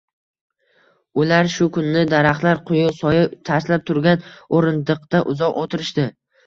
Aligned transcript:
Ular 1.23 1.49
shu 1.57 1.67
kuni 1.75 2.03
daraxtlar 2.15 2.63
quyuq 2.71 2.97
soya 3.05 3.29
tashlab 3.53 3.87
turgan 3.93 4.29
o`rindiqda 4.59 5.27
uzoq 5.37 5.63
o`tirishdi 5.67 6.11